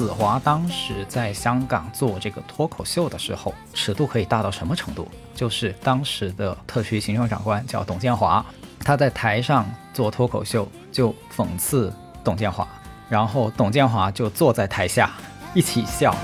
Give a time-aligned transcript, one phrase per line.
[0.00, 5.06] 子华当时在香港做这个脱口秀的时候，尺度可以大到什么程度？
[5.34, 8.42] 就是当时的特区行政长官叫董建华，
[8.82, 11.92] 他在台上做脱口秀就讽刺
[12.24, 12.66] 董建华，
[13.10, 15.12] 然后董建华就坐在台下
[15.52, 16.16] 一起笑。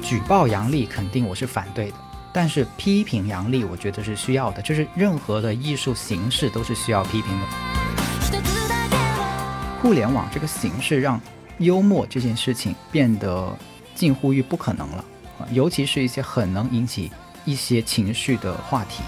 [0.00, 1.96] 举报杨笠肯定我是反对的，
[2.32, 7.46] 但是批评杨笠我觉得是需要的，就是任何的艺术形式都是需要批评的。
[9.82, 11.20] 互联网这个形式让
[11.58, 13.52] 幽默这件事情变得
[13.96, 15.04] 近乎于不可能了，
[15.50, 17.10] 尤其是一些很能引起
[17.44, 19.02] 一些情绪的话题。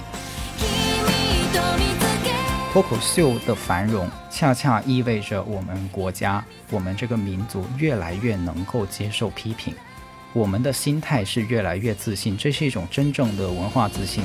[2.72, 9.72] 脱口秀的繁荣，恰恰意味着我们国家、我们这个民族越来越能够接受批评，
[10.32, 14.24] 我们的心态是越来越自信，这是一种真正的文化自信。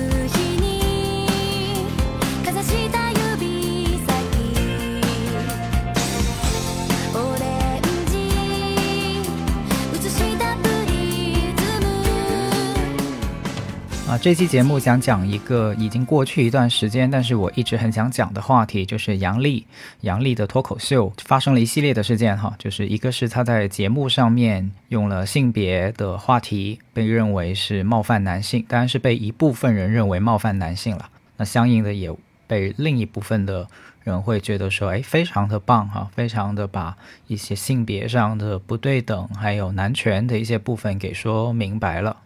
[14.11, 19.65] 啊，这期节目想讲一个已经过去一段时间，但是我一直很想讲的话题，就是杨笠。
[20.01, 31.07] 杨笠的脱口秀发生了一系列的事件，哈，就是一个是他在节目上面用了性别的话题，被认为是冒犯男性，当然是被一部分人认为冒犯男性了。
[31.37, 32.13] 那相应的也
[32.47, 33.65] 被另一部分的
[34.03, 42.17] 人会觉得说，哎，非常的棒，哈，非常的把一些性别上的不对等，还有男权的一些部分给说明白了。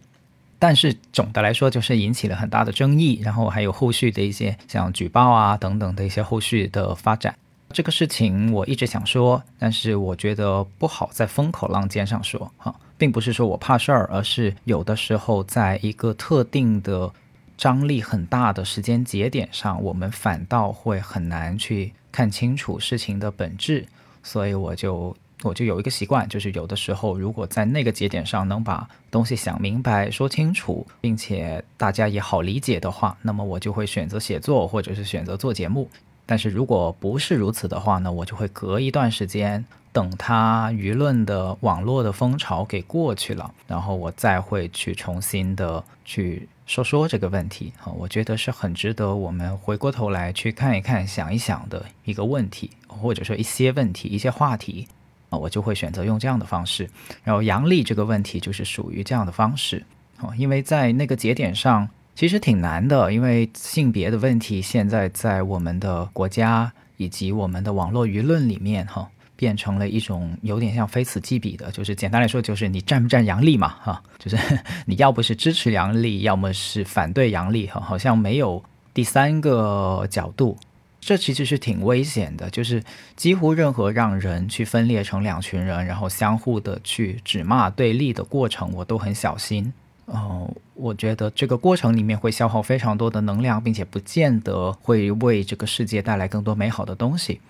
[0.58, 7.36] 但是总的来说，就是引起了很大的争议，然后还有后续的一些像举报啊等等的一些后续的发展。
[7.72, 17.12] 这个事情我一直想说，但是我觉得不好在风口浪尖上说哈，并不是说我怕事儿，而是有的时候在一个特定的
[17.58, 23.86] 张力很大的时间节点上，我们反倒会很难去看清楚事情的本质，
[24.22, 25.14] 所以我就。
[25.46, 35.88] 我就有一个习惯，就是有的时候，如果在那个节点上能把东西想明白、说清楚，并且大家也好理解的话，那么我就会选择写作，或者是选择做节目。
[36.28, 47.72] 但是如果不是如此的话呢，我就会隔一段时间，等它舆论的网络的风潮给过去了，然后我再会去重新的去说说这个问题。
[47.80, 54.88] 啊，我觉得是很值得我们回过头来去看一看、想一想的一个问题，或者说一些问题、一些话题。
[55.28, 56.88] 啊，我就会选择用这样的方式。
[57.24, 59.84] 然后杨笠这个问题就是属于这样的方式，
[60.20, 74.38] 哦，因为在那个节点上其实挺难的，因为性别的问题现在在我们的国家以及我们的网络舆论里面，哈，变成了一种有点像非此即彼的，就是简单来说就是你站不站杨笠嘛，哈，就是
[74.86, 78.62] 你要不是支持杨笠，要么是反对杨笠，哈，好像没有
[78.94, 80.56] 第三个角度。
[81.00, 82.82] 这其实是挺危险的，就是
[83.14, 89.72] 几乎任何让人去分裂成两群人，然后相互的去指骂对立的过程，我都很小心。
[90.06, 97.40] 哦，我觉得这个过程里面会消耗非常多的能量，并且不见得会为这个世界带来更多美好的东西。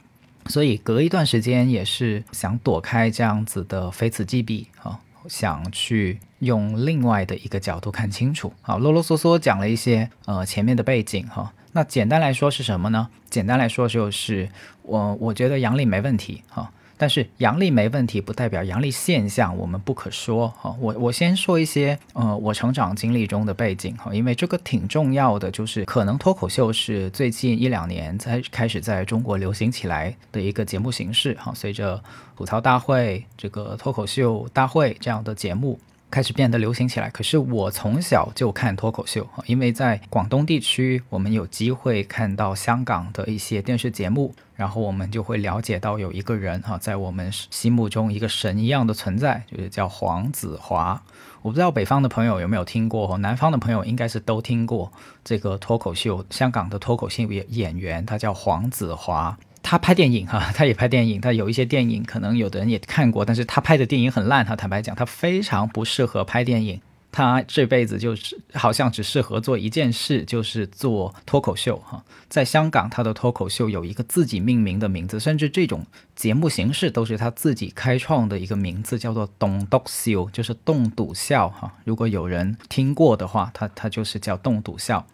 [0.47, 4.99] 所以隔一段时间也是想躲开这样子的非此即彼啊，
[5.29, 8.53] 想去用另外的一个角度看清楚。
[8.63, 11.53] 好，啰啰嗦嗦讲了一些呃前面的背景哈。
[11.77, 13.07] 那简单来说是什么呢？
[13.29, 14.49] 简单来说就是
[14.81, 20.75] 我我觉得阳历没问题哈，但是阳历没问题不代表阳历现象我们不可说哈。
[20.81, 31.53] 我我先说一些呃我成长经历中的背景哈，因为这个挺重要的，就是可能脱口秀是最近一两年才开始在中国流行起来的一个节目形式哈。
[31.55, 32.03] 随着
[32.35, 35.79] 吐槽大会、这个脱口秀大会这样的节目。
[36.11, 37.11] 开始变得流行起来。
[37.11, 51.03] 可是我从小就看脱口秀因为在广东地区，我们有机会看到香港的一些电视节目，然后我们就会了解到有一个人哈，在我们心目中一个神一样的存在，就是叫黄子华。
[51.43, 54.91] 我不知道北方的朋友有没有听过，南方的朋友应该是都听过
[55.23, 59.39] 这个脱口秀，香港的脱口秀演演员，他叫黄子华。
[59.69, 64.47] 他拍电影哈， 他也拍电影，他有一些电影可能有的人也看过，但是他拍的电影很烂。
[64.47, 66.81] 他坦白讲，他非常不适合拍电影。
[67.11, 72.05] 他这辈子就是好像只适合做一件事，就是做脱口秀哈。
[72.29, 75.85] 在香港，他的脱口秀有一个自己命名的名字，甚至这种
[76.15, 81.73] 节目形式都是他自己开创的一个名字，叫做“栋笃笑”，就是“栋笃笑”哈。
[81.85, 85.05] 如果有人听过的话，他他就是叫“栋笃笑”。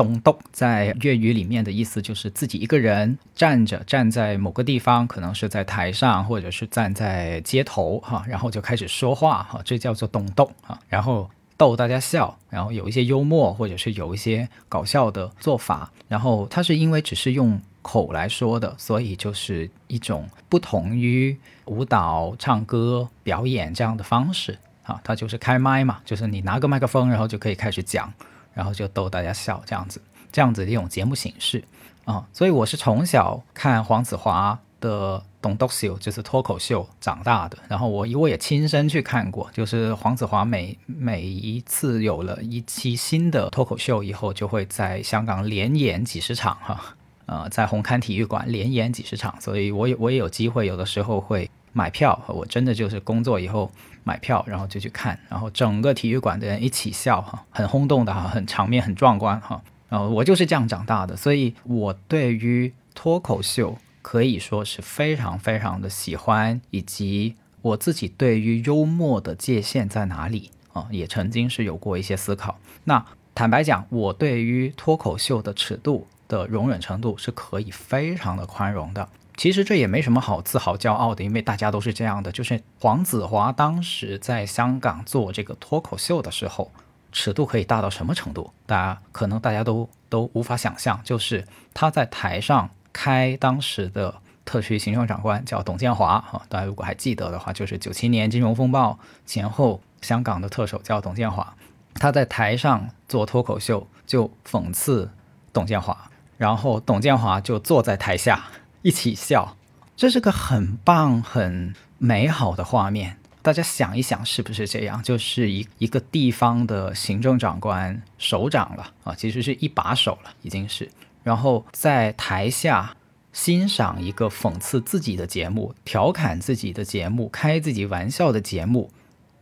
[0.00, 21.36] 董栋在粤语里面的意思就是自己一个人站着，站在某个地方，可能是在台上，或者是站在街头哈，然后就开始说话哈，这叫做董栋啊，然后逗大家笑，然后有一些幽默，或者是有一些搞笑的做法，然后他是因为只是用口来说的，所以就是一种不同于
[21.66, 28.10] 舞蹈、唱歌、表演这样的方式啊，它就是开麦嘛，就是你拿个麦克风，然后就可以开始讲。
[28.54, 30.00] 然后就逗大家笑，这样子，
[30.32, 31.62] 这样子的一种节目形式
[32.04, 37.58] 啊，所以我是从小看黄子华的《董笃秀》，就是脱口秀长大的。
[37.68, 46.80] 然后我我也亲身去看过，就是黄子华每每一次有了一期新的脱口秀以后，就会在香港连演几十场哈，
[47.26, 53.70] 呃，在红磡体育馆连演几十场，所以我也我也有机会，有的时候会买票，我真的就是工作以后。
[54.04, 59.62] 买票，然后就去看，然后整个体育馆的人一起笑，哈，很轰动的哈，很场面很壮观哈。
[59.88, 72.58] 然后我就是这样长大的，所以我对于脱口秀可以说是非常非常的喜欢，以及我自己对于幽默的界限在哪里啊，也曾经是有过一些思考。
[72.84, 73.04] 那
[73.34, 79.08] 坦白讲，我对于脱口秀的尺度的容忍程度是可以非常的宽容的。
[79.40, 82.30] 其实这也没什么好自豪骄傲的，因为大家都是这样的。
[82.30, 86.70] 就是黄子华当时在香港做这个脱口秀的时候，
[87.10, 88.52] 尺度可以大到什么程度？
[88.66, 91.00] 大家可能大家都都无法想象。
[91.02, 94.14] 就是他在台上开当时的
[94.44, 101.56] 特区行政长官叫董建华啊，大家如果还记得的话，就是九七年金融风暴前后香港的特首叫董建华，
[101.94, 105.10] 他在台上做脱口秀就讽刺
[105.50, 108.44] 董建华，然后董建华就坐在台下。
[108.82, 109.56] 一起笑，
[109.96, 113.18] 这是个很棒、很美好的画面。
[113.42, 115.02] 大家想一想，是不是这样？
[115.02, 120.90] 就是一一个地方的行政长官首长了啊，其实是一把手了，已经是。
[121.22, 122.94] 然后在台下
[123.32, 128.90] 欣赏一个讽刺自己的节目、调侃自己的节目、开自己玩笑的节目，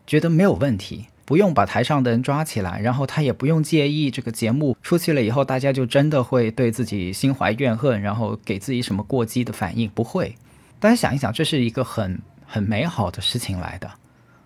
[0.06, 1.06] 觉得没有问题。
[1.28, 9.90] 不用把台上的人抓起来，然后他也不用介意这个节目出去了以后，大家就真的会对自己心怀怨恨，然后给自己什么过激的反应？
[9.90, 10.34] 不会。
[10.80, 13.90] 大家想一想，这是一个很很美好的事情来的。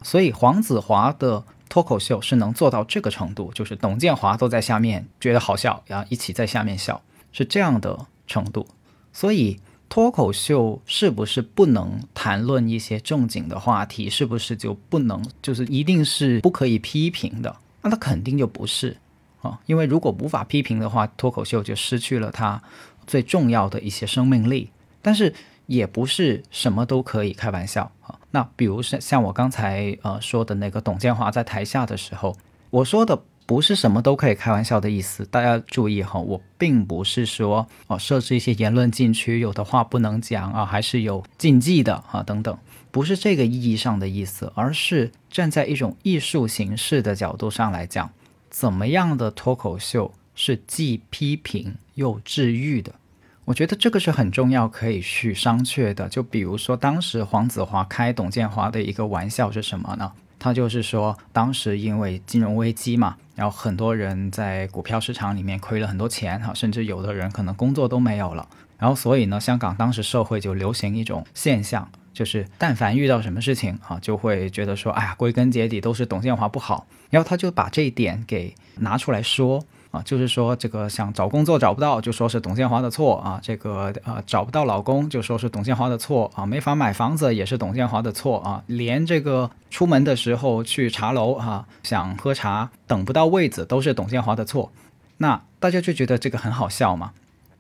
[0.03, 7.01] 所以黄子华的脱口秀是能做到这个程度，就是董建华都在下面觉得好笑，然后一起在下面笑，
[7.31, 7.97] 是这样的
[8.27, 8.67] 程度。
[9.13, 9.61] 所以。
[9.93, 14.09] 脱口秀是不是不能谈论一些正经的话题？
[14.09, 17.55] 是不是就不能就是一定是不可以批评的？
[17.83, 18.97] 那它肯定就不是
[19.43, 22.63] 啊，因为如果无法批评的话，脱口秀就失去了它
[23.07, 24.71] 最重要的一些生命力。
[25.03, 25.35] 但是
[25.67, 28.19] 也不是什么都可以开玩笑啊。
[28.31, 32.35] 那比如像像我刚才呃说的那个董建华在台下的时候，
[32.71, 33.23] 我说的。
[33.45, 42.57] 不是什么都可以开玩笑的意思，大家注意哈，我并不是说哦设置一些言论禁区，有的话不能讲啊，还是有禁忌的啊等等，
[42.91, 48.11] 不是这个意义上的意思，而是站在一种艺术形式的角度上来讲，
[48.49, 52.95] 怎么样的脱口秀是既批评又治愈的？
[53.45, 56.09] 我觉得这个是很重要，可以去商榷的。
[56.09, 60.13] 就比如说当时黄子华开董建华的一个玩笑是什么呢？
[60.43, 68.49] 他就是说，当时因为金融危机嘛，然后很多人在股票市场里面亏了很多钱哈，甚至有的人可能工作都没有了。
[68.77, 76.89] 然后所以呢，香港当时社会就流行一种现象，就是但凡遇到什么事情啊，就会觉得说，哎呀，归根结底都是董建华不好。
[77.09, 79.65] 然后他就把这一点给拿出来说。
[79.93, 94.73] 啊，就是说这个想找工作找不到，就说是董建华的错啊；这个呃找不到老公，就说是董建华的错啊；没法买房子也是董建华的错啊；连这个出门的时候去茶楼哈，想喝茶等不到位子都是董建华的错。
[95.19, 97.13] 那大家就觉得这个很好笑嘛？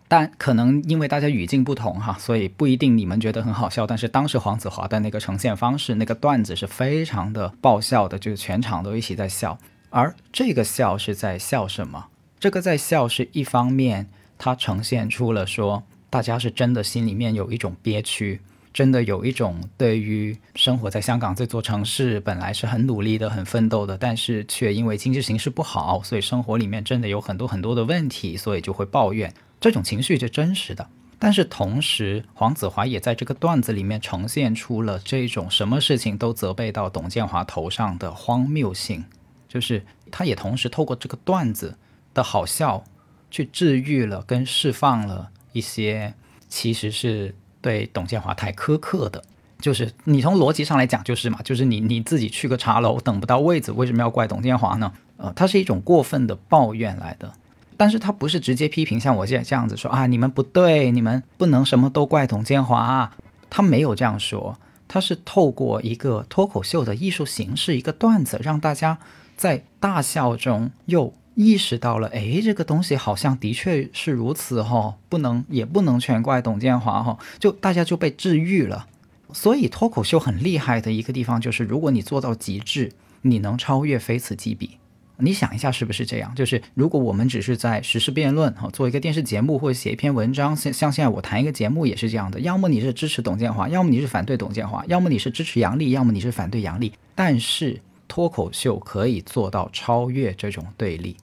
[0.08, 3.86] 但可能因为大家语境不同哈，所以不一定你们觉得很好笑。
[3.86, 9.58] 但是当时黄子华的那个呈现方式，那个段子是非常的爆笑的，就是全场都一起在笑。
[9.90, 12.06] 而这个笑是在笑什么？
[12.42, 18.40] 这个在笑是一方面，它呈现出了说大家是真的心里面有一种憋屈，
[18.74, 29.32] 真的有一种对于生活在香港这座城市本来是很努力的、很奋斗的，但是却因为经济形势不好，所以生活里面真的有很多很多的问题，所以就会抱怨。
[29.60, 30.88] 这种情绪是真实的，
[31.20, 39.04] 但是同时黄子华也在这个段子里面呈现出了这种什么事情都责备到董建华头上的荒谬性，
[39.48, 41.76] 就是他也同时透过这个段子。
[42.14, 42.84] 的好笑，
[43.30, 46.14] 去治愈了跟释放了一些，
[46.48, 49.22] 其实是对董建华太苛刻的，
[49.60, 54.92] 就是你从逻辑上来讲就是嘛，就是你你自己去个茶楼等不到位子，为什么要怪董建华呢？
[55.16, 57.32] 呃，它是一种过分的抱怨来的。
[57.74, 63.12] 但是他不是直接批评，像我现在这样子说啊，你们不对，你们不能什么都怪董建华，
[63.50, 68.98] 他没有这样说，他是透过一个脱口秀的艺术形式，一个段子，让大家
[69.36, 78.86] 在大笑中又意识到了，哎，这个东西好像的确是如此哈，不能也不能全怪董建华哈，就大家就被治愈了。
[79.32, 84.78] 所以脱口秀很厉害的一个地方就是，如果你做到极致，你能超越非此即彼。
[85.18, 86.34] 你想一下，是不是这样？
[86.34, 92.40] 就是如果我们只是在实时辩论，哈，做一个电视节目或者写一篇文章，像像现在我谈一个节目也是这样的。
[92.40, 96.92] 要么你是支持董建华，要么你是反对董建华，要么你是支持杨笠，要么你是反对杨笠。
[97.14, 97.80] 但是
[98.12, 101.16] 脱口秀可以做到超越这种对立，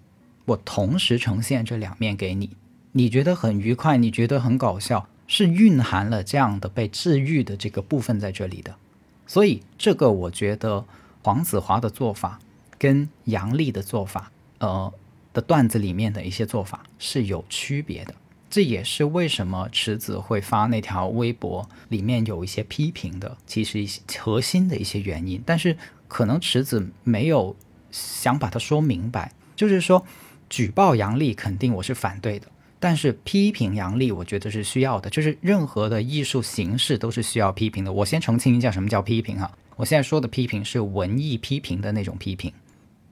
[0.46, 2.50] 我同时呈现这两面给你，
[2.94, 8.74] 你觉得很愉快，你觉得很搞笑，是蕴含了这样的被治愈的这个部分在这里的。
[9.28, 10.84] 所以这个我觉得
[11.22, 12.40] 黄子华的做法。
[12.80, 14.92] 跟杨笠的做法，呃
[15.34, 18.16] 的段子里面的一些做法是有区别的，
[18.50, 25.44] 这也是为什么池子会发那条微博里面有一些批评的，其实一些核心的一些原因。
[25.46, 25.76] 但是
[26.10, 27.56] 可能池子没有
[27.90, 30.06] 想把它说明白，就是说
[30.50, 32.48] 举报杨笠肯定我是反对的，
[32.80, 37.94] 但是批评杨笠我觉得是需要的，就是任何的艺术形式都是需要批评的。
[37.94, 42.52] 我先澄清一下什么叫批评哈，我现在说的批评是文艺批评的那种批评。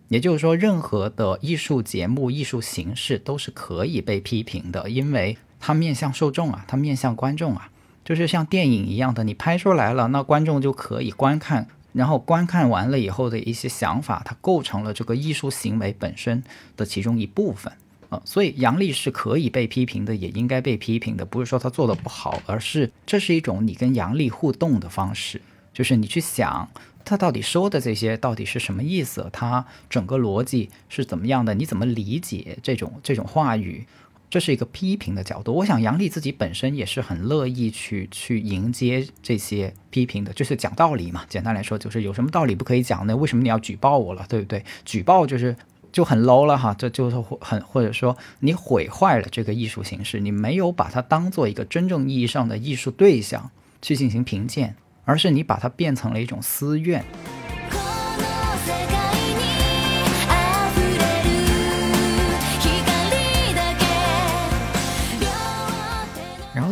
[0.10, 7.70] 也就是说，任何的艺术节目、艺术形式都是可以被批评的，因为它面向受众啊，它面向观众啊，
[8.06, 16.44] 就是像电影一样的，你拍出来了，那观众就可以观看，然后观看完了以后的一些想法，它构成了这个艺术行为本身
[16.75, 17.74] 的其中一部分
[18.10, 18.22] 啊。
[18.24, 25.42] 所以杨笠是可以被批评的，也应该被批评的，不是说他做的不好，而是这是一种你跟杨笠互动的方式，
[25.74, 26.70] 就是你去想。
[27.04, 29.30] 他到底说的这些到底是什么意思？
[29.32, 31.56] 他整个逻辑是怎么样的？
[31.56, 33.88] 你怎么理解这种这种话语？
[34.29, 35.53] 这是一个批评的角度。
[35.53, 41.24] 我想杨笠自己本身也是很乐意去去迎接这些批评的，就是讲道理嘛。
[41.29, 43.15] 简单来说，就是有什么道理不可以讲呢？
[43.15, 44.25] 为什么你要举报我了？
[44.27, 44.63] 对不对？
[44.86, 45.55] 举报就是
[45.91, 53.50] 就很 low 了哈，这就是或很或者说你毁坏了这个艺术形式，你没有把它当做一个真正意义上的艺术对象
[53.81, 54.75] 去进行评鉴。
[55.10, 57.01] 而是你把它变成了一种私怨。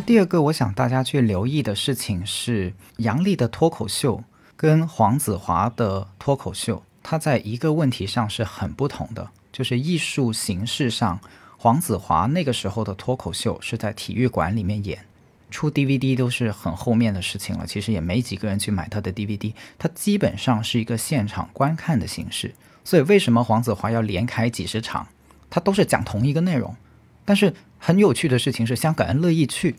[0.06, 4.24] 第二个，我想大家去留意的事情是，杨笠的脱口秀
[4.56, 11.20] 跟黄子华的脱口秀，它在一个问题上是很不同的，就是艺术形式上，
[11.58, 15.00] 黄子华那个时候的脱口秀是在体育馆里面演。
[15.50, 22.54] 出 DVD 都是很后面的事情了，其实也没几个人去买他的 DVD，它基本上是一个现场观看的形式。
[22.84, 25.08] 所以为什么黄子华要连开几十场，
[25.50, 26.76] 他都是讲同一个内容。
[27.28, 29.76] 但是很有趣的事情是，香港人乐意去，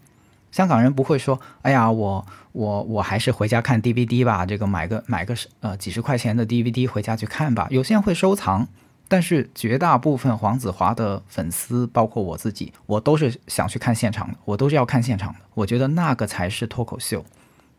[0.57, 7.67] 香港人不会说，哎呀，我我我还是回家看 DVD 吧，这个买个买个呃几十块钱的 DVD 回家去看吧。
[7.69, 8.67] 有些人会收藏。
[9.09, 15.39] 但是绝大部分黄子华的粉丝，包括我自己，我都是想去看现场的，我都是要看现场的。
[15.55, 17.25] 我觉得那个才是脱口秀。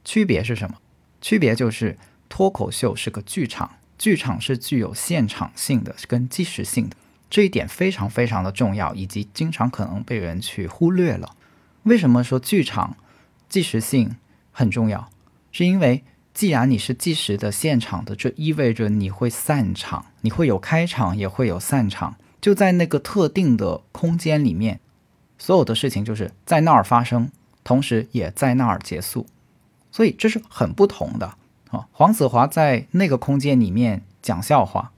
[0.06, 0.78] 区别是什么？
[1.20, 1.98] 区别就是
[2.30, 6.96] 脱口秀是个剧场，剧场是具有现场性的跟即时性的，
[7.30, 11.32] 这一点非常非常的重要，以及经常可能被人去忽略了。
[11.88, 12.96] 为什么说剧场
[13.50, 14.16] 即时性
[14.52, 15.10] 很重要？
[15.52, 16.04] 是因为。
[16.34, 24.80] 既然你是即时的现场的，这意味着你会散场，你会有开场，也会有散场，就在那个特定的空间里面，
[25.40, 27.32] 所有的事情就是在那儿发生，
[27.64, 29.26] 同时也在那儿结束，
[29.92, 31.26] 所以这是很不同的
[31.72, 31.88] 啊。
[31.92, 34.92] 黄子华在那个空间里面讲笑话，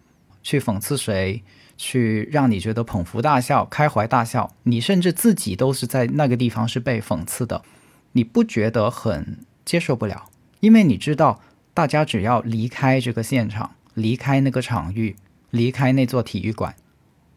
[0.43, 1.41] 去讽刺谁，
[1.79, 7.63] 去让你觉得捧腹大笑、开怀大笑，你甚至自己都是在那个地方是被讽刺的，
[8.12, 10.29] 你不觉得很接受不了？
[10.59, 11.39] 因为你知道，
[11.74, 15.15] 大家只要离开这个现场，离开那个场域，
[15.51, 16.75] 离开那座体育馆，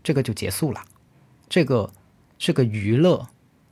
[0.02, 0.80] 这个就结束了。
[1.48, 1.92] 这个
[2.40, 3.28] 是个娱乐，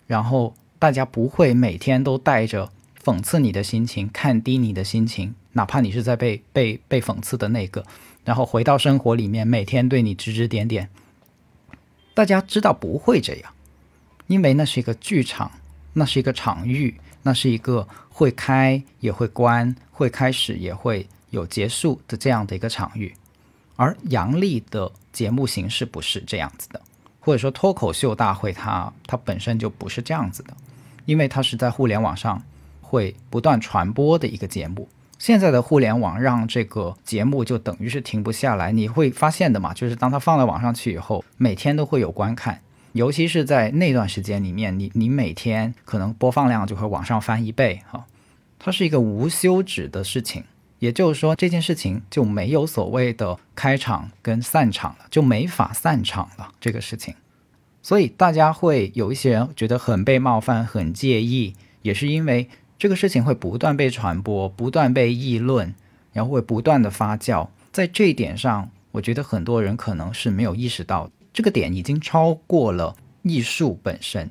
[0.06, 2.70] 然后大家不会每天都带着
[3.02, 7.84] 讽刺你的心情、看低你的心情，哪怕你是在被被被讽刺的那个，
[8.24, 10.88] 然后回到生活里面，每天对你指指点点。
[12.14, 13.52] 大家知道不会这样，
[14.26, 15.50] 因为那是一个剧场，
[15.92, 17.00] 那是一个场域。
[17.22, 23.14] 那是一个会开也会关，会开始也会有结束的这样的一个场域，
[23.76, 26.80] 而杨笠的节目形式不是这样子的，
[27.20, 30.56] 或者说脱口秀大会它它本身就不是这样子的，
[31.04, 32.42] 因为它是在互联网上
[32.80, 34.88] 会不断传播的一个节目。
[35.20, 42.62] 现在的互联网让这个节目就等于是停不下来，你会发现的嘛，就是当它放到网上去以后，每天都会有观看，
[42.92, 48.06] 尤其是在那段时间里面，你你每天可能播放量就会往上翻一倍哈，
[48.58, 50.42] 它是一个无休止的事情。
[50.78, 56.52] 也就是说，这件事情就没有所谓的开场跟散场了，就没法散场了。
[56.58, 57.14] 这个事情，
[57.82, 62.48] 所以大家会有一些人觉得很被冒犯、很介意，也是因为
[62.80, 65.74] 这个事情会不断被传播、不断被议论，
[66.14, 67.46] 然后会不断的发酵。
[67.70, 74.30] 在这一点上，我觉得很多人可能是没有意识到，这个点已经超过了艺术本身。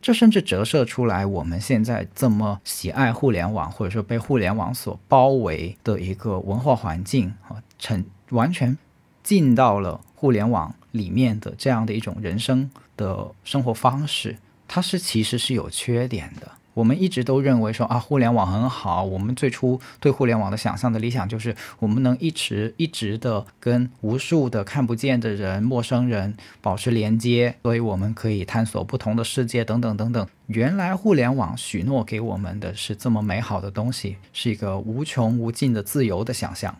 [0.00, 8.78] 这甚至折射出来，我们现在这么喜爱互联网，或者说被互联网所包围的一个文化环境啊，成完全
[9.24, 14.36] 进到了互联网里面的这样的一种人生的生活方式，
[14.68, 16.52] 它是其实是有缺点的。
[16.78, 19.02] 我们一直都认为说啊，互联网很好。
[19.02, 30.24] 我们最初对互联网的想象的理想就是，我们能一直一直的跟无数的看不见的人、陌生人保持连接，所以我们可以探索不同的世界，等等等等。
[30.46, 36.76] 原来互联网许诺给我们的是这么美好的东西，是一个无穷无尽的自由的想象。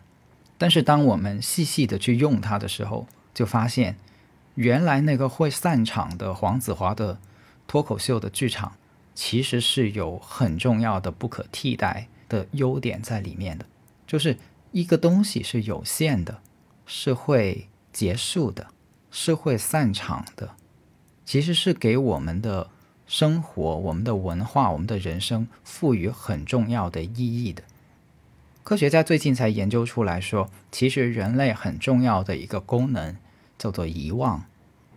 [0.57, 3.97] 但是当我们细细的去用它的时候，就发现，
[4.55, 7.19] 原来那个会散场的黄子华的
[7.67, 8.71] 脱口秀的剧场。
[9.15, 13.65] 其实是有很重要的、不可替代的优点在里面的，
[14.07, 14.37] 就是
[14.71, 16.39] 一个东西是有限的，
[16.85, 18.67] 是会结束的，
[19.11, 20.55] 是会散场的，
[21.25, 22.69] 其实是给我们的
[23.05, 27.61] 生活、我们的文化、我们的人生赋予很重要的意义的。
[28.63, 33.17] 科学家最近才研究出来说，其实人类很重要的一个功能
[33.57, 34.45] 叫做遗忘。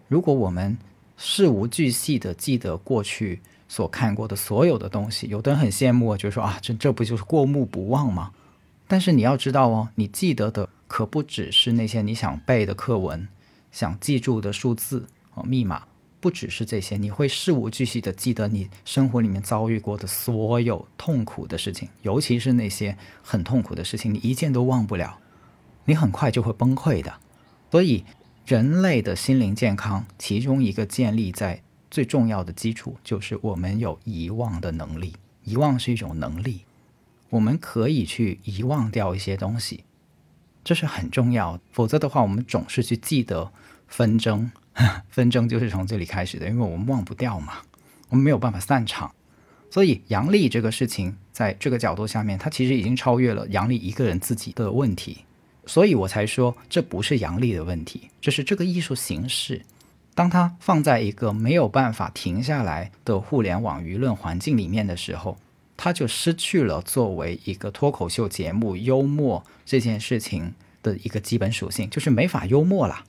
[0.06, 0.78] 如果我们
[1.16, 3.40] 事无巨细的记得过去。
[3.72, 8.30] 所看过的所有的东西，有的人很羡慕，就说啊，这这不就是过目不忘吗？
[8.86, 13.26] 但是你要知道哦，你记得的可不只是那些你想背的课文，
[13.70, 15.86] 想记住的数字哦，密码，
[16.20, 25.16] 不只是这些，你会事无巨细的记得你生活里面遭遇过的所有痛苦的事情，尤其是那些很痛苦的事情，你一件都忘不了，
[25.86, 27.14] 你很快就会崩溃的。
[27.70, 28.04] 所以，
[28.44, 31.62] 人类的心灵健康，其中一个建立在。
[31.92, 35.12] 最重要的基础就是我们有遗忘的能力，
[35.44, 36.62] 遗忘是一种能力，
[37.28, 39.84] 我们可以去遗忘掉一些东西，
[40.64, 41.60] 这是很重要。
[41.70, 43.52] 否则的话，我们总是去记得
[43.88, 44.50] 纷争，
[45.10, 47.58] 纷争就是从这里开始的，因为我们忘不掉嘛，
[48.08, 49.12] 我们没有办法散场。
[49.70, 55.26] 所以杨丽这个事情，在这个角度下面，它其实已经超越了杨丽一个人自己的问题，
[55.66, 59.60] 所以我才说这不是杨丽的问题，这是这个艺术形式。
[60.14, 65.38] 当它放在一个没有办法停下来的互联网舆论环境里面的时候，
[65.76, 73.04] 它就失去了作为一个脱口秀节目幽默这件事情的一个基本属性，就是没法幽默了。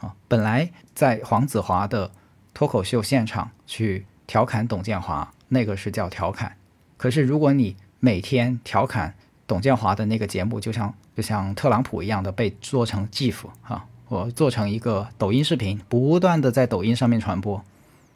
[0.00, 2.10] 啊，本来在黄子华的
[2.52, 6.56] 脱口秀现场去调侃董建华，那个是叫调侃。
[6.98, 9.14] 可是如果你每天调侃
[9.46, 13.86] 董建华的那个节目，就像就像特朗普一样的被做成 GIF 哈。
[14.08, 17.64] 我做成一个抖音视频，不断的在抖音上面传播，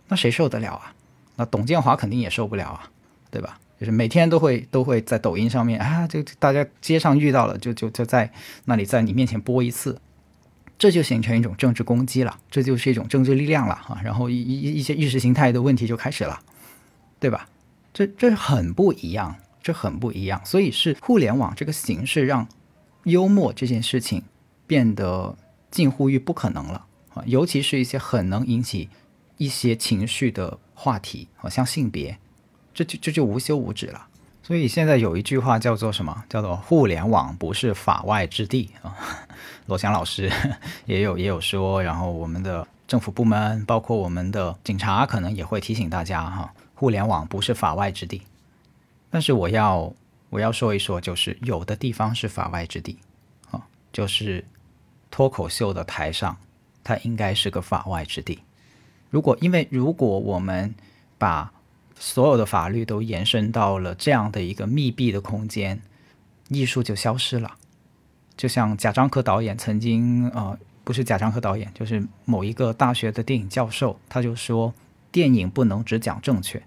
[0.09, 0.95] 那谁受得了啊？
[1.37, 2.91] 那董建华肯定也受不了啊，
[3.31, 3.59] 对吧？
[3.81, 8.31] 就是每天都会都会在抖音上面啊，就大家街上遇到了，就就就在
[8.65, 10.01] 那里在你面前播一次，
[10.77, 14.01] 这就形成一种政治攻击了，这就是一种政治力量了啊。
[14.03, 16.41] 然后一一一些意识形态的问题就开始了，
[17.21, 17.49] 对吧？
[17.95, 20.41] 这这很不一样，这很不一样。
[20.45, 22.47] 所以是互联网这个形式让
[23.05, 24.23] 幽默这件事情
[24.67, 25.37] 变得。
[25.71, 27.23] 近乎于不可能了啊！
[27.27, 28.89] 尤其是一些很能引起
[29.37, 32.19] 一些情绪的话题，好像性别，
[32.73, 34.07] 这就这就无休无止了。
[34.43, 36.25] 所以现在有一句话叫做什么？
[36.29, 38.97] 叫做“互联网不是法外之地”啊！
[39.67, 40.33] 罗翔老师
[40.87, 48.23] 也有也有说，然后我们的政府部门，包括我们的警察，可能也会提醒大家哈：互联网不是法外之地。
[49.11, 49.93] 但是我要
[50.31, 52.99] 我要说一说，就是有的地方是法外之地
[53.51, 53.61] 啊，
[53.93, 54.43] 就是。
[55.19, 56.37] 脱口秀的台上，
[56.85, 58.39] 它应该是个法外之地。
[59.11, 60.73] 如果因为如果我们
[61.19, 61.53] 把
[61.99, 65.83] 所有的法律都延伸到了这样的一个密闭的空间，
[66.51, 67.57] 艺术就消失了。
[68.37, 74.73] 就像贾樟柯导演曾经，呃，不是贾樟柯导演，就是某一个大学的电影教授，他就说，
[75.11, 76.63] 电影不能只讲正确，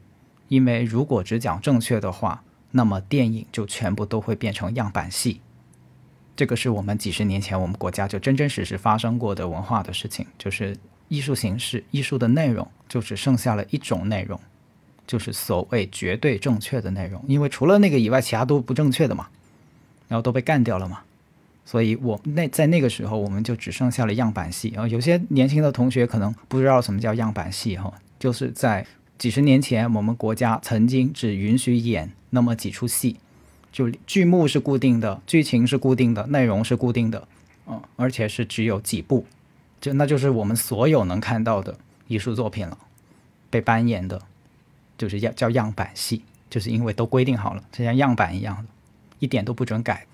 [0.50, 5.40] 因为如果只讲正确的话，那么电影就全部都会变成样板戏。
[6.42, 10.76] 这个是我们几十年前我们国家就真真实实发生过的文化的事情，就是
[11.08, 14.40] 艺术形式、艺术的内容就只剩下了一种内容，
[15.06, 17.24] 就是所谓绝对正确的内容。
[17.28, 19.28] 因为除了那个以外，其他都不正确的嘛，
[20.08, 21.02] 然后都被干掉了嘛。
[21.64, 24.88] 所以我那在那个时候，我们就只剩下了样板戏啊。
[24.88, 28.84] 有些年轻的同学可能不知道什么叫样板戏哈，就是在
[29.20, 33.18] 几十年前，我们国家曾经只允许演那么几出戏，
[33.72, 37.28] 就剧目是固定的，剧情是固定的，内容是固定的，
[37.68, 39.26] 嗯，而且是只有几部，
[39.80, 42.78] 就那就是我们所有能看到的艺术作品了，
[43.50, 44.22] 被扮演的，
[44.98, 48.66] 就是要叫样板戏，就是因为都规定好了，就像样板一样，
[49.20, 50.06] 一点都不准改。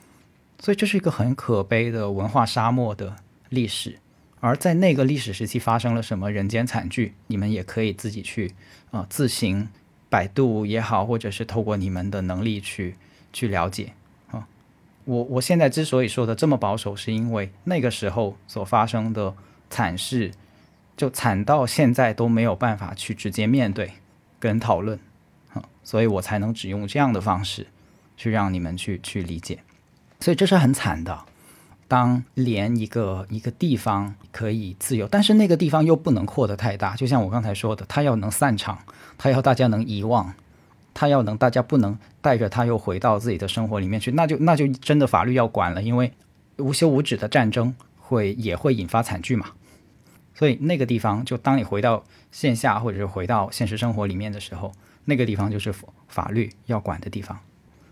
[0.60, 3.16] 所以这是一个很可悲的文化沙漠的
[3.50, 4.00] 历史，
[4.40, 8.54] 而在那个历史时期发生了什么人间惨剧，你们也可以自己去
[8.92, 9.68] 啊自行
[10.10, 12.96] 百度也好，或者是透过你们的能力去
[13.34, 13.94] 去了解
[14.32, 14.48] 啊。
[15.06, 19.34] 我我现在之所以说的这么保守，是因为那个时候所发生的
[19.70, 20.32] 惨事，
[20.96, 23.94] 就惨到现在都没有办法去直接面对
[24.40, 25.00] 跟讨论
[25.54, 27.68] 啊，所以我才能只用这样的方式
[28.16, 29.60] 去让你们去去理解。
[30.20, 31.26] 所以这是很惨的。
[31.90, 36.98] 当连一个一个地方可以自由，但是那个地方又不能扩得太大。
[36.98, 38.80] 就像我刚才说的，它要能散场，
[39.18, 40.34] 它要大家能遗忘，
[40.98, 45.84] 他要能大家不能带着他又回到自己的生活里面去，那就那就真的法律要管了。
[45.84, 46.12] 因为
[46.58, 49.52] 无休无止的战争会也会引发惨剧嘛。
[50.34, 54.72] 所以那个地方，就当你回到线下或者是回到现实生活里面的时候，
[55.06, 55.72] 那个地方就是
[56.08, 57.40] 法律要管的地方。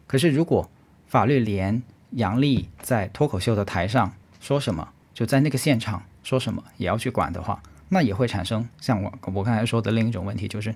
[0.08, 0.68] 可是如果
[1.06, 10.74] 法律连杨笠在脱口秀的台上说什么，就在那个现场说什么，也要去管的话，那也会产生像我我刚才说的另一种问题，就是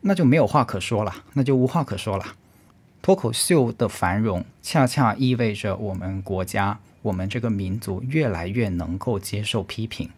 [0.00, 2.24] 那就没有话可说了，那就无话可说了。
[3.02, 10.10] 脱口秀的繁荣，恰恰意味着我们国家、我们这个民族越来越能够接受批评，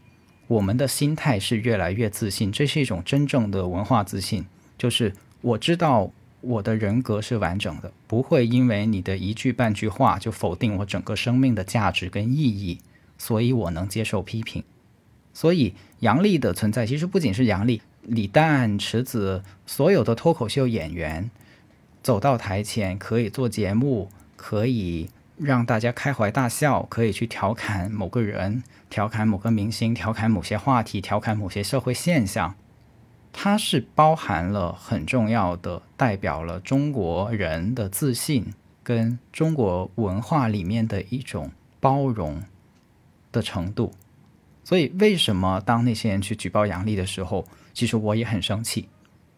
[0.46, 4.46] 我们的心态是越来越自信，这是一种真正的文化自信，
[4.78, 6.10] 就是我知道。
[6.42, 12.78] 我的人格是完整的，不会因为你的一句半句话就否定我整个生命的价值跟意义，
[13.18, 14.64] 所以我能接受批评。
[15.34, 21.30] 所以杨笠的存在，其实不仅是杨笠、李诞、池子，所有的脱口秀演员
[22.02, 32.54] 走到台前可以做节目，可以让大家开怀大笑，可以去调侃某个人、调侃某个明星、调侃某些话题、调侃某些社会现象。
[33.32, 42.42] 它是包含了很重要的，代表了中国人的自信跟中国文化里面的一种包容
[43.30, 43.92] 的程度。
[44.70, 48.88] 所以，为什么当那些人去举报杨笠的时候，其实我也很生气，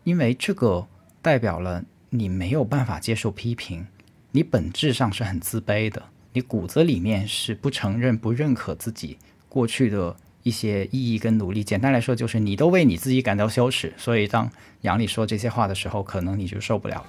[0.04, 0.86] 因为这个
[1.22, 3.86] 代表了你没有办法接受批评，
[4.32, 6.02] 你本质上是很自卑的，
[6.34, 9.16] 你骨子里面是不承认、不认可自己
[9.48, 10.14] 过去的。
[10.42, 17.06] 一些意义跟努力，简单来说就是你都为你自己感到羞耻，所以当杨丽说这些话的时候，可能你就受不了。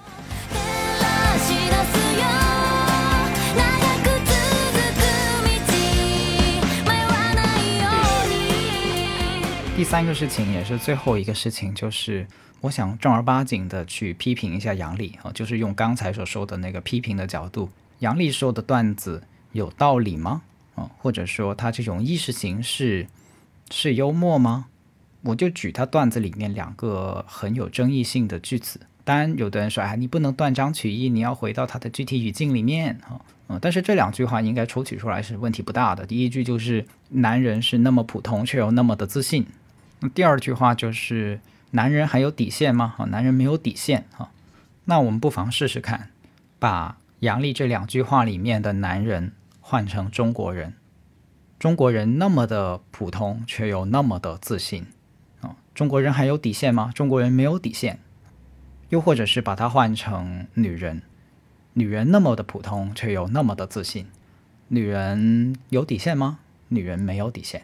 [9.76, 12.26] 第三个事情也是最后一个事情，就是
[12.60, 20.42] 我想正儿八经的去批评一下杨丽啊，就是用刚才所说的那个批评的角度，杨丽说的段子有道理吗？
[20.76, 23.06] 啊，或者说他这种意识形式。
[23.70, 24.66] 是幽默吗？
[25.22, 28.78] 我就举他段子里面两个很有争议性的句子。
[29.04, 33.18] 当然，有的人说，哎，你不能断章取义，你要回到他的具体语境里面啊。
[33.48, 36.04] 嗯，但是这两句话应该抽取出来是问题不大的。
[36.06, 39.46] 第一句就是男人是那么普通，却又那么的自信。
[40.12, 41.40] 第二句话就是
[41.70, 42.94] 男人还有底线吗？
[42.98, 44.30] 啊，男人没有底线啊。
[44.84, 46.10] 那我们不妨试试看，
[46.58, 50.74] 把杨丽这两句话里面的男人换成中国人。
[51.58, 54.86] 中国人那么的普通，却又那么的自信，
[55.40, 56.92] 啊，中国人还有底线吗？
[56.94, 57.98] 中国人没有底线。
[58.90, 61.02] 又或者是把它换成女人，
[61.72, 64.06] 女人那么的普通，却又那么的自信，
[64.68, 66.38] 女人有底线吗？
[66.68, 67.62] 女人没有底线。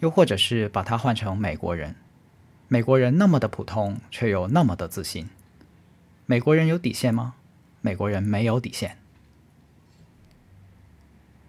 [0.00, 1.94] 又或者是把它换成美国人，
[2.68, 5.28] 美国人那么的普通，却又那么的自信，
[6.26, 7.34] 美国人有底线吗？
[7.80, 8.96] 美国人没有底线。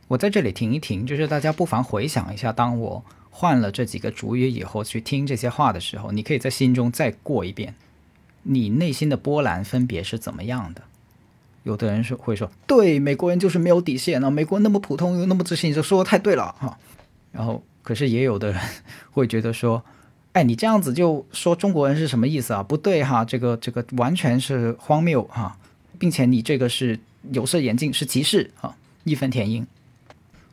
[0.09, 7.75] 我在这里停一停，就是大家不妨回想一下，当我换了这几个主语以后，去听这些话的时候，你可以在心中再过一遍，
[8.43, 10.83] 你内心的波澜分别是怎么样的？
[11.63, 16.79] 有的人是会说，对，美国人就是没有底线啊，美国那么普通又那么自信，就说的太对了哈。
[17.33, 18.61] 然后，可是也有的人
[19.11, 19.81] 会觉得说，
[20.33, 22.61] 哎，你这样子就说中国人是什么意思啊？
[22.61, 25.57] 不对哈，这个这个完全是荒谬哈，
[25.97, 26.99] 并且你这个是
[27.31, 29.65] 有色眼镜，是歧视啊，义愤填膺。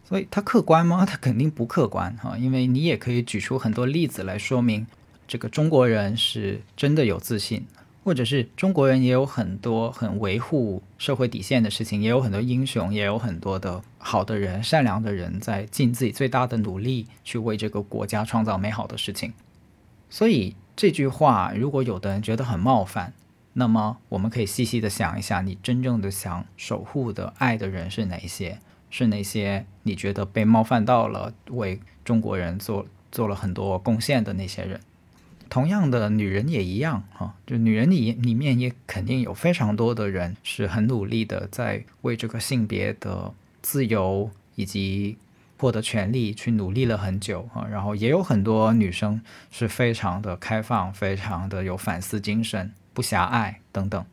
[0.09, 1.05] 所以它客观吗？
[1.05, 4.87] 它肯定不客观哈，因为你也可以举出很多例子来说明，
[5.27, 7.67] 这个中国人是真的有自信，
[8.05, 19.33] 或者是中国人也有很多很维护社会底线的事情，也有很多英雄，也有很多的好的人、善良的人在尽自己最大的努力去为这个国家创造美好的事情。
[20.11, 23.15] 所以这句话，如果有的人觉得很冒犯，
[23.55, 28.59] 那么我们可以细细的想一下，你真正的想守护的爱的人是哪些？
[28.91, 34.79] 是那些你觉得被冒犯到了，为中国人做做了很多贡献的那些人？
[35.49, 45.17] 同样的，女人也一样哈，就女人里里面也肯定有非常多的人是很努力的，在为这个性别的自由以及
[45.59, 47.67] 获得权利去努力了很久啊。
[47.71, 54.05] 然后也有很多女生是非常的开放，非常的有反思精神，不狭隘等等。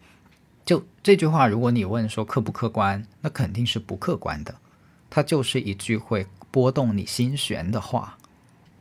[0.63, 4.55] 就这句话，如果你问说客不客观，那肯定是不客观的，
[5.09, 8.17] 它就是一句会拨动你心弦的话。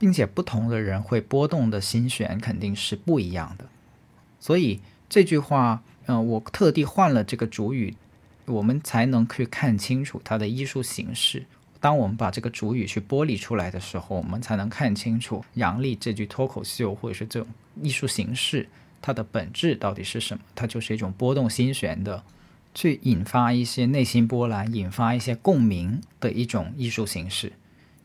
[0.00, 3.66] 并且不同的人会波动的心弦肯定是不一样的，
[4.40, 7.94] 所以这句话，嗯，我特地换了这个主语，
[8.46, 11.44] 我们才能去看清楚它的艺术形式。
[11.80, 17.46] 当我们把这个主语去剥离出来的时候，我们才能看清楚杨笠这句脱口秀或者是这种
[17.82, 18.66] 艺术形式，
[19.02, 20.42] 它的本质到底是什么？
[20.54, 22.24] 它就是一种波动心弦的，
[22.74, 27.52] 去引发一些内心波澜、引发一些共鸣的一种艺术形式。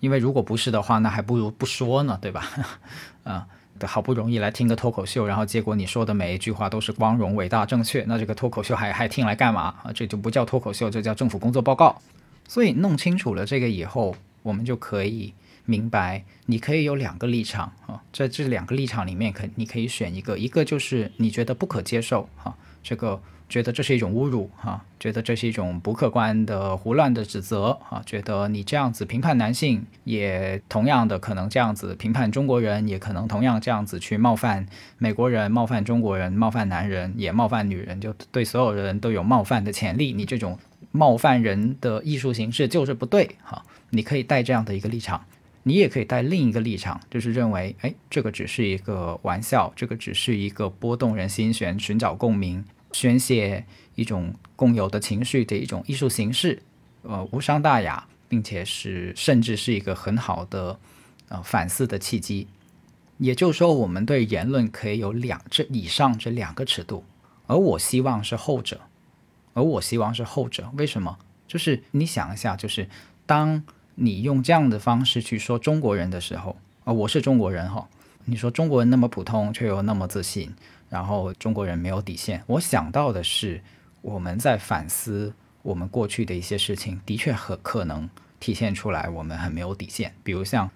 [0.06, 2.48] 因为如果不是的话，那还不如不说呢，对吧？
[3.26, 3.48] 啊，
[3.86, 9.92] 好不容易来听个脱口秀，然后结果你说的每一句话都是光荣、伟大、正确，那这个脱口秀还还听来干嘛啊？
[9.96, 12.00] 这就不叫脱口秀，这叫政府工作报告。
[12.48, 15.34] 所以弄清楚了这个以后，我们就可以
[15.66, 23.20] 明白，你可以有两个立场啊，在这两个立场里面，可你可以选一个，一个就是你觉得不可接受啊，这个。
[23.48, 34.66] 觉得这是一种侮辱，哈，觉得这是一种不客观的胡乱的指责，啊，觉得你这样子评判男性，也同样的可能这样子评判中国人，也可能同样这样子去冒犯
[34.98, 40.12] 美国人、冒犯中国人、冒犯男人，也冒犯女人，就对所有人都有冒犯的潜力。
[40.12, 40.58] 你这种
[40.92, 45.24] 冒犯人的艺术形式就是不对，哈，你可以带这样的一个立场，
[45.62, 52.66] 你也可以带另一个立场，就是认为，哎，这个只是一个玩笑，这个只是一个拨动人心弦、寻找共鸣。
[52.96, 56.62] 宣泄一种共有的情绪的一种艺术形式，
[57.02, 60.80] 呃，无伤大雅，并且是甚至是一个很好的
[61.28, 62.48] 呃反思的契机。
[63.18, 67.04] 也就是说，我们对言论可以有两这以上这两个尺度，
[67.48, 68.80] 而我希望是后者，
[69.54, 70.72] 而我希望是后者。
[70.78, 71.18] 为什么？
[71.46, 72.88] 就是你想一下，就是
[73.26, 73.62] 当
[73.96, 76.56] 你用这样的方式去说中国人的时候，
[76.86, 77.90] 啊，我是中国人哈，
[78.24, 80.54] 你说中国人那么普通，却又那么自信。
[80.96, 83.62] 然后中国人没有底线，我想到的是
[84.02, 90.14] 我们在反思我们过去的一些事情，的确很可能体现出来我们很没有底线。
[90.24, 90.72] 比如像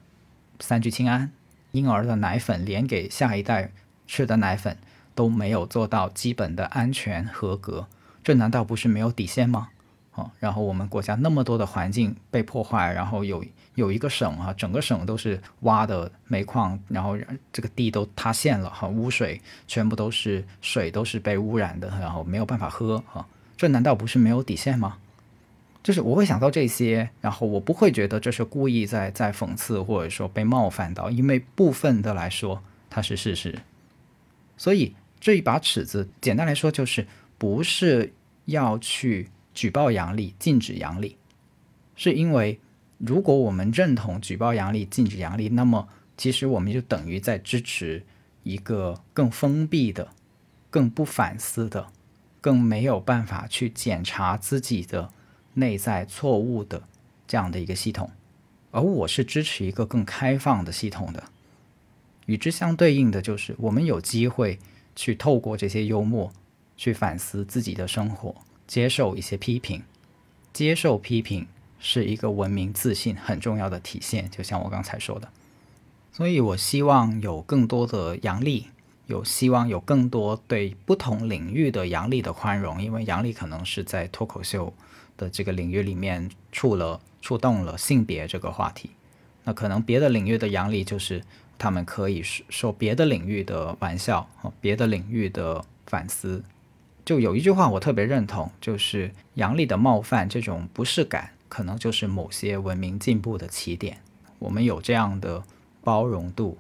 [0.60, 1.32] 三聚氰胺，
[1.72, 3.72] 婴儿的奶粉连给下一代
[4.08, 4.78] 吃的奶粉
[5.16, 7.88] 都没有做到基本的安全合格，
[8.22, 9.70] 这难道不是没有底线吗？
[10.40, 13.44] 然后我们国家那么多的环境被破坏，然后有。
[13.76, 17.18] 有一个省啊，整个省都是挖的煤矿，然后
[17.54, 24.98] 这个地都塌陷了哈，污水全部都是水，都是被污染的，然后没有办法喝哈，这难道不是没有底线吗？
[25.82, 33.60] 就是我会想到这些，然后我不会觉得这是故意在在讽刺或者说被冒犯到，因为部分的来说它是事实。
[34.58, 38.12] 所以这一把尺子，简单来说就是不是
[38.44, 39.30] 要去
[39.60, 41.18] 举报杨笠、禁止杨笠，
[41.98, 42.62] 是因为。
[42.98, 48.06] 如果我们认同举报杨笠、禁止杨笠，那么其实我们就等于在支持
[48.44, 50.10] 一个更封闭的、
[50.70, 51.88] 更不反思的、
[52.40, 55.12] 更没有办法去检查自己的
[55.54, 56.84] 内在错误的
[57.26, 58.10] 这样的一个系统。
[58.72, 61.24] 而我是支持一个更开放的系统的。
[62.28, 64.60] 与之相对应的就是，我们有机会
[64.96, 66.32] 去透过这些幽默
[66.78, 68.36] 去反思自己的生活，
[68.70, 69.84] 接受一些批评，
[70.54, 71.48] 接受批评。
[71.82, 75.30] 是一个文明自信很重要的体现，就像我刚才说的，
[76.12, 78.66] 所以我希望有更多的杨笠，
[79.08, 84.74] 有希望有更多对不同领域的杨笠的宽容，因为杨笠可能是在脱口秀
[85.16, 88.90] 的这个领域里面触了触动了性别这个话题，
[89.46, 91.24] 那可能别的领域的杨笠就是
[91.58, 94.30] 他们可以说别的领域的玩笑
[94.60, 96.44] 别的领域的反思，
[97.10, 101.32] 就有一句话我特别认同，就是杨笠的冒犯这种不适感。
[101.48, 103.98] 可能就是某些文明进步的起点。
[104.38, 105.42] 我们有这样的
[105.84, 106.56] 包容度，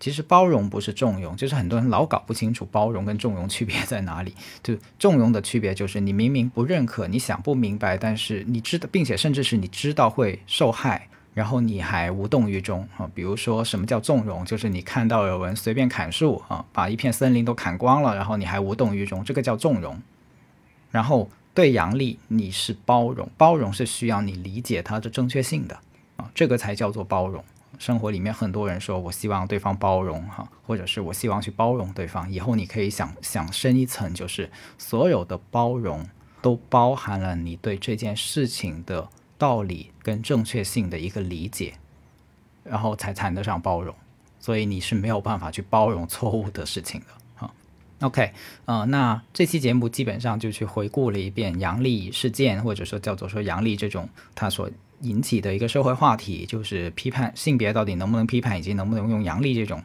[0.00, 4.32] 其实包容不是纵容，就是很多人老搞不清楚包容跟纵容区别在哪里。
[4.64, 13.10] 就纵容的区别就是你明明不认可，你想不明白，但是你知道，并且甚至是你知道会受害，然后你还无动于衷啊。
[13.14, 20.00] 比如说什么叫纵容，就是你看到有人随便砍树啊，把一片森林都砍光了，然后你还无动于衷，这个叫纵容。
[20.90, 25.78] 然后对阳历你是包容，包容是需要你理解它的正确性的
[26.16, 27.44] 啊，这个才叫做包容。
[27.78, 32.30] 生活里面很多人说，我希望对方包容哈，或者是我希望去包容对方。
[32.30, 36.06] 以后你可以想想深一层，就是所有的包容
[36.42, 39.08] 都包含了你对这件事情的
[39.40, 41.72] 道理跟正确性的一个理解，
[42.62, 43.92] 然后才谈得上包容。
[44.38, 47.50] 所以你是没有办法去包容错误的事情的哈。
[48.02, 48.32] OK，
[48.66, 54.70] 呃，那这期节目基本上就去回顾了一遍阳历事件，或者说叫做说阳历这种它所。
[55.02, 59.82] 引起的一个社会话题就是批判性别到底能不能批判，以及能不能用阳历这种。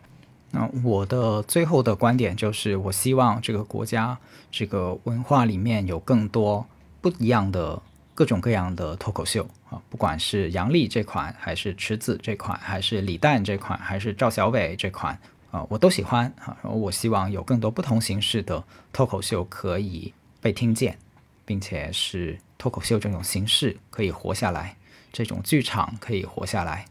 [0.51, 4.17] 那我的最后的观点就是，我希望这个国家
[4.51, 6.67] 这个文化里面有更多
[6.99, 7.81] 不一样的
[8.15, 15.19] 各种各样的脱口秀啊，不管是杨笠这款，还是池子这款，还是李诞这款，还是赵小伟这款
[15.51, 16.57] 啊，我都喜欢啊。
[16.63, 20.97] 我希望有更多不同形式的脱口秀可以被听见，
[21.45, 24.77] 并且是脱口秀这种形式可以活下来。
[25.11, 26.85] 这种剧场可以活下来，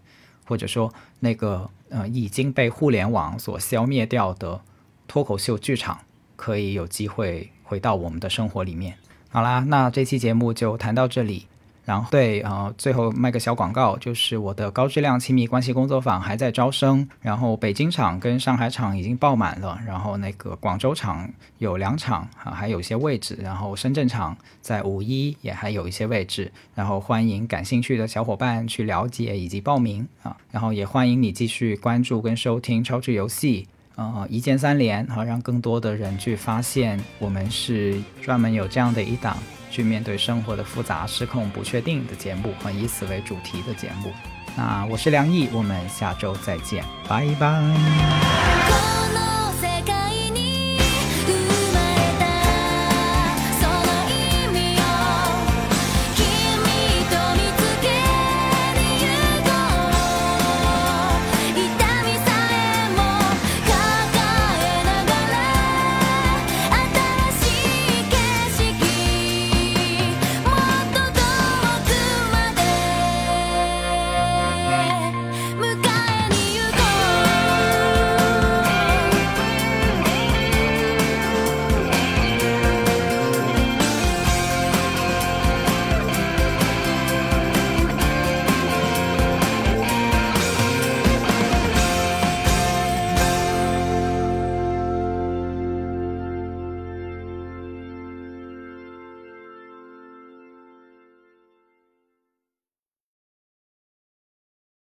[0.47, 4.61] 或者说那个呃已经被互联网所消灭掉的
[5.09, 6.01] 脱口秀剧场，
[6.37, 8.99] 可以有机会回到我们的生活里面。
[9.35, 11.45] 好啦，那这期节目就谈到这里。
[11.85, 33.67] 然后对，呃，最后卖个小广告，就是我的高质量亲密关系工作坊还在招生，然后北京场跟上海场已经爆满了，然后那个广州场有两场啊，还有一些位置，然后深圳场在五一也还有一些位置，然后欢迎感兴趣的小伙伴去了解以及报名啊，然后也欢迎你继续关注跟收听超智游戏，
[33.97, 39.37] 呃，一键三连，好让更多的人去发现我们是专门有这样的一档。
[39.71, 44.13] 去面对生活的复杂、失控、不确定的节目和以此为主题的节目。
[44.57, 49.04] 那我是梁毅，我们下周再见，拜拜。